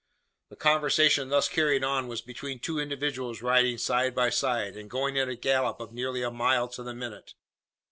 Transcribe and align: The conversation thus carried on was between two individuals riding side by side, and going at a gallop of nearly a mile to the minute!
The 0.49 0.55
conversation 0.55 1.29
thus 1.29 1.47
carried 1.47 1.83
on 1.83 2.07
was 2.07 2.21
between 2.23 2.57
two 2.57 2.79
individuals 2.79 3.43
riding 3.43 3.77
side 3.77 4.15
by 4.15 4.31
side, 4.31 4.75
and 4.75 4.89
going 4.89 5.15
at 5.19 5.29
a 5.29 5.35
gallop 5.35 5.79
of 5.79 5.93
nearly 5.93 6.23
a 6.23 6.31
mile 6.31 6.67
to 6.69 6.81
the 6.81 6.95
minute! 6.95 7.35